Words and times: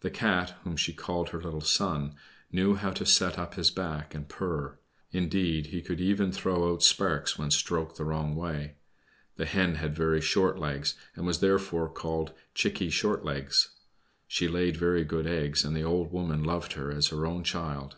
The 0.00 0.08
Cat, 0.08 0.54
whom 0.64 0.74
she 0.74 0.94
called 0.94 1.28
her 1.28 1.42
little 1.42 1.60
son, 1.60 2.14
knew 2.50 2.76
how 2.76 2.92
to 2.92 3.04
set 3.04 3.38
up 3.38 3.56
his 3.56 3.70
back 3.70 4.14
and 4.14 4.26
purr; 4.26 4.78
indeed, 5.12 5.66
he 5.66 5.82
could 5.82 6.00
even 6.00 6.32
throw 6.32 6.72
out 6.72 6.82
sparks 6.82 7.36
when 7.38 7.50
stroked 7.50 7.96
the 7.96 8.06
wrong 8.06 8.34
way. 8.34 8.76
The 9.36 9.44
Hen 9.44 9.74
had 9.74 9.94
very 9.94 10.22
short 10.22 10.58
legs, 10.58 10.94
and 11.14 11.26
was 11.26 11.40
therefore 11.40 11.90
called 11.90 12.32
"Chickie 12.54 12.88
Short 12.88 13.22
legs." 13.22 13.74
She 14.26 14.48
laid 14.48 14.78
very 14.78 15.04
good 15.04 15.26
eggs, 15.26 15.62
and 15.62 15.76
the 15.76 15.84
old 15.84 16.10
woman 16.10 16.42
loved 16.42 16.72
her 16.72 16.90
as 16.90 17.08
her 17.08 17.26
own 17.26 17.44
child. 17.44 17.96